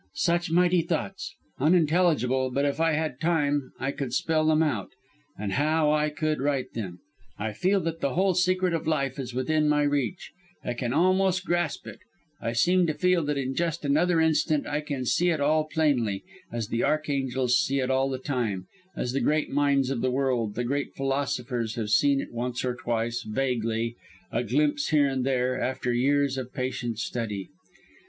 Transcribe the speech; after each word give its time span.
Such 0.15 0.49
mighty 0.49 0.81
thoughts! 0.81 1.35
Unintelligible, 1.59 2.49
but 2.49 2.65
if 2.65 2.79
I 2.79 2.93
had 2.93 3.19
time 3.21 3.71
I 3.79 3.91
could 3.91 4.15
spell 4.15 4.47
them 4.47 4.63
out, 4.63 4.89
and 5.37 5.53
how 5.53 5.91
I 5.91 6.09
could 6.09 6.41
write 6.41 6.73
then! 6.73 6.97
I 7.37 7.53
feel 7.53 7.79
that 7.81 7.99
the 7.99 8.15
whole 8.15 8.33
secret 8.33 8.73
of 8.73 8.87
Life 8.87 9.19
is 9.19 9.35
within 9.35 9.69
my 9.69 9.83
reach; 9.83 10.31
I 10.65 10.73
can 10.73 10.91
almost 10.91 11.45
grasp 11.45 11.85
it; 11.85 11.99
I 12.41 12.53
seem 12.53 12.87
to 12.87 12.95
feel 12.95 13.23
that 13.25 13.37
in 13.37 13.53
just 13.53 13.85
another 13.85 14.19
instant 14.19 14.65
I 14.65 14.81
can 14.81 15.05
see 15.05 15.29
it 15.29 15.39
all 15.39 15.65
plainly, 15.65 16.23
as 16.51 16.69
the 16.69 16.83
archangels 16.83 17.59
see 17.59 17.79
it 17.79 17.91
all 17.91 18.09
the 18.09 18.17
time, 18.17 18.65
as 18.97 19.11
the 19.13 19.21
great 19.21 19.51
minds 19.51 19.91
of 19.91 20.01
the 20.01 20.09
world, 20.09 20.55
the 20.55 20.63
great 20.63 20.95
philosophers, 20.95 21.75
have 21.75 21.91
seen 21.91 22.19
it 22.19 22.33
once 22.33 22.65
or 22.65 22.73
twice, 22.73 23.21
vaguely 23.21 23.97
a 24.31 24.43
glimpse 24.43 24.89
here 24.89 25.07
and 25.07 25.23
there, 25.23 25.61
after 25.61 25.93
years 25.93 26.39
of 26.39 26.51
patient 26.55 26.97
study. 26.97 27.49